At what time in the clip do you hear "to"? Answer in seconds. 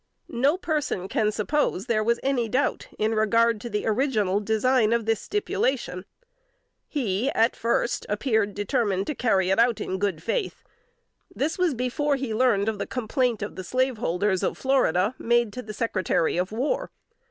3.61-3.69, 9.05-9.13, 15.53-15.61